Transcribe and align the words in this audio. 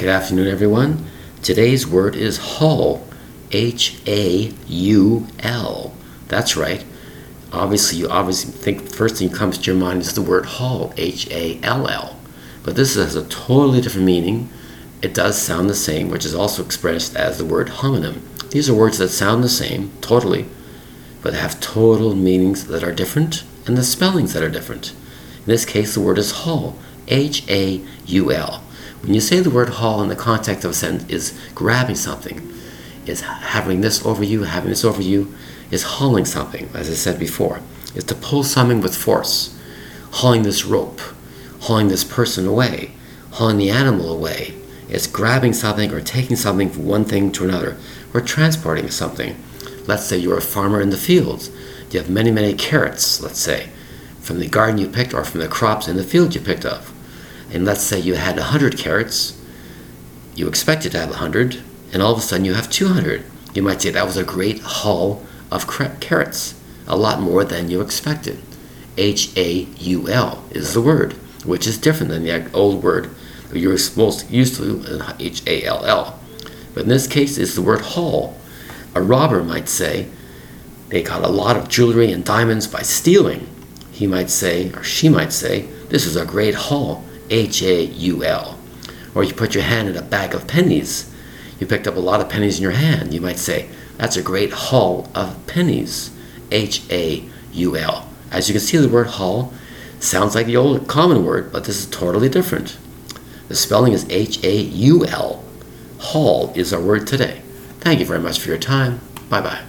Good 0.00 0.08
afternoon, 0.08 0.48
everyone. 0.48 1.04
Today's 1.42 1.86
word 1.86 2.16
is 2.16 2.38
haul. 2.38 3.06
H 3.52 4.00
A 4.06 4.50
U 4.66 5.26
L. 5.40 5.92
That's 6.26 6.56
right. 6.56 6.86
Obviously, 7.52 7.98
you 7.98 8.08
obviously 8.08 8.50
think 8.50 8.88
the 8.88 8.96
first 8.96 9.16
thing 9.16 9.28
that 9.28 9.36
comes 9.36 9.58
to 9.58 9.70
your 9.70 9.78
mind 9.78 10.00
is 10.00 10.14
the 10.14 10.22
word 10.22 10.46
haul. 10.46 10.94
H 10.96 11.30
A 11.30 11.60
L 11.62 11.86
L. 11.86 12.18
But 12.62 12.76
this 12.76 12.94
has 12.94 13.14
a 13.14 13.28
totally 13.28 13.82
different 13.82 14.06
meaning. 14.06 14.48
It 15.02 15.12
does 15.12 15.36
sound 15.36 15.68
the 15.68 15.74
same, 15.74 16.08
which 16.08 16.24
is 16.24 16.34
also 16.34 16.64
expressed 16.64 17.14
as 17.14 17.36
the 17.36 17.44
word 17.44 17.68
homonym. 17.68 18.22
These 18.48 18.70
are 18.70 18.74
words 18.74 18.96
that 18.96 19.10
sound 19.10 19.44
the 19.44 19.50
same, 19.50 19.92
totally, 20.00 20.46
but 21.20 21.34
have 21.34 21.60
total 21.60 22.14
meanings 22.14 22.68
that 22.68 22.82
are 22.82 22.90
different 22.90 23.44
and 23.66 23.76
the 23.76 23.84
spellings 23.84 24.32
that 24.32 24.42
are 24.42 24.48
different. 24.48 24.92
In 25.40 25.44
this 25.44 25.66
case, 25.66 25.92
the 25.92 26.00
word 26.00 26.16
is 26.16 26.30
haul. 26.30 26.78
H 27.06 27.46
A 27.50 27.82
U 28.06 28.32
L. 28.32 28.64
When 29.02 29.14
you 29.14 29.20
say 29.20 29.40
the 29.40 29.50
word 29.50 29.70
haul 29.70 30.02
in 30.02 30.08
the 30.08 30.16
context 30.16 30.64
of 30.64 30.72
a 30.72 30.74
sentence 30.74 31.10
is 31.10 31.38
grabbing 31.54 31.96
something, 31.96 32.52
is 33.06 33.22
having 33.22 33.80
this 33.80 34.04
over 34.04 34.22
you, 34.22 34.42
having 34.42 34.68
this 34.68 34.84
over 34.84 35.00
you, 35.00 35.34
is 35.70 35.82
hauling 35.82 36.26
something, 36.26 36.68
as 36.74 36.90
I 36.90 36.94
said 36.94 37.18
before, 37.18 37.60
is 37.94 38.04
to 38.04 38.14
pull 38.14 38.44
something 38.44 38.82
with 38.82 38.94
force, 38.94 39.58
hauling 40.12 40.42
this 40.42 40.66
rope, 40.66 41.00
hauling 41.60 41.88
this 41.88 42.04
person 42.04 42.46
away, 42.46 42.92
hauling 43.32 43.56
the 43.56 43.70
animal 43.70 44.12
away. 44.12 44.54
It's 44.88 45.06
grabbing 45.06 45.54
something 45.54 45.92
or 45.92 46.02
taking 46.02 46.36
something 46.36 46.68
from 46.68 46.84
one 46.84 47.06
thing 47.06 47.32
to 47.32 47.44
another, 47.44 47.78
or 48.12 48.20
transporting 48.20 48.90
something. 48.90 49.42
Let's 49.86 50.04
say 50.04 50.18
you're 50.18 50.36
a 50.36 50.42
farmer 50.42 50.80
in 50.80 50.90
the 50.90 50.98
fields. 50.98 51.50
You 51.90 52.00
have 52.00 52.10
many, 52.10 52.30
many 52.30 52.52
carrots, 52.52 53.22
let's 53.22 53.40
say, 53.40 53.70
from 54.20 54.40
the 54.40 54.48
garden 54.48 54.78
you 54.78 54.88
picked 54.88 55.14
or 55.14 55.24
from 55.24 55.40
the 55.40 55.48
crops 55.48 55.88
in 55.88 55.96
the 55.96 56.04
field 56.04 56.34
you 56.34 56.40
picked 56.40 56.66
up 56.66 56.84
and 57.52 57.64
let's 57.64 57.82
say 57.82 57.98
you 57.98 58.14
had 58.14 58.36
100 58.36 58.78
carrots, 58.78 59.40
you 60.34 60.48
expected 60.48 60.92
to 60.92 60.98
have 60.98 61.10
100, 61.10 61.62
and 61.92 62.02
all 62.02 62.12
of 62.12 62.18
a 62.18 62.22
sudden 62.22 62.44
you 62.44 62.54
have 62.54 62.70
200. 62.70 63.24
You 63.54 63.62
might 63.62 63.82
say 63.82 63.90
that 63.90 64.06
was 64.06 64.16
a 64.16 64.24
great 64.24 64.60
haul 64.60 65.24
of 65.50 65.66
carrots, 66.00 66.60
a 66.86 66.96
lot 66.96 67.20
more 67.20 67.44
than 67.44 67.70
you 67.70 67.80
expected. 67.80 68.40
H 68.96 69.36
A 69.36 69.66
U 69.78 70.08
L 70.08 70.44
is 70.50 70.74
the 70.74 70.82
word, 70.82 71.14
which 71.44 71.66
is 71.66 71.78
different 71.78 72.10
than 72.10 72.24
the 72.24 72.52
old 72.52 72.82
word 72.82 73.10
you're 73.52 73.76
most 73.96 74.30
used 74.30 74.56
to, 74.56 75.02
H 75.18 75.42
A 75.46 75.64
L 75.64 75.84
L. 75.84 76.20
But 76.74 76.84
in 76.84 76.88
this 76.88 77.06
case, 77.06 77.36
it's 77.38 77.54
the 77.54 77.62
word 77.62 77.80
haul. 77.80 78.36
A 78.94 79.02
robber 79.02 79.42
might 79.42 79.68
say, 79.68 80.08
they 80.88 81.02
got 81.02 81.24
a 81.24 81.28
lot 81.28 81.56
of 81.56 81.68
jewelry 81.68 82.12
and 82.12 82.24
diamonds 82.24 82.66
by 82.66 82.82
stealing. 82.82 83.48
He 83.90 84.06
might 84.06 84.30
say, 84.30 84.72
or 84.72 84.82
she 84.82 85.08
might 85.08 85.32
say, 85.32 85.62
this 85.88 86.06
is 86.06 86.16
a 86.16 86.24
great 86.24 86.54
haul. 86.54 87.04
H 87.30 87.62
A 87.62 87.84
U 87.84 88.24
L. 88.24 88.58
Or 89.14 89.24
you 89.24 89.32
put 89.32 89.54
your 89.54 89.64
hand 89.64 89.88
in 89.88 89.96
a 89.96 90.02
bag 90.02 90.34
of 90.34 90.46
pennies. 90.46 91.12
You 91.58 91.66
picked 91.66 91.86
up 91.86 91.96
a 91.96 92.00
lot 92.00 92.20
of 92.20 92.28
pennies 92.28 92.58
in 92.58 92.62
your 92.62 92.72
hand. 92.72 93.14
You 93.14 93.20
might 93.20 93.38
say, 93.38 93.68
That's 93.96 94.16
a 94.16 94.22
great 94.22 94.52
haul 94.52 95.08
of 95.14 95.46
pennies. 95.46 96.10
H 96.50 96.82
A 96.90 97.24
U 97.52 97.76
L. 97.76 98.08
As 98.30 98.48
you 98.48 98.54
can 98.54 98.60
see, 98.60 98.76
the 98.76 98.88
word 98.88 99.08
haul 99.08 99.52
sounds 99.98 100.34
like 100.34 100.46
the 100.46 100.56
old 100.56 100.88
common 100.88 101.24
word, 101.24 101.52
but 101.52 101.64
this 101.64 101.78
is 101.78 101.86
totally 101.86 102.28
different. 102.28 102.78
The 103.48 103.56
spelling 103.56 103.92
is 103.92 104.08
H 104.08 104.42
A 104.44 104.56
U 104.56 105.04
L. 105.06 105.44
Haul 105.98 106.52
is 106.54 106.72
our 106.72 106.80
word 106.80 107.06
today. 107.06 107.42
Thank 107.80 108.00
you 108.00 108.06
very 108.06 108.20
much 108.20 108.38
for 108.38 108.48
your 108.48 108.58
time. 108.58 109.00
Bye 109.28 109.40
bye. 109.40 109.62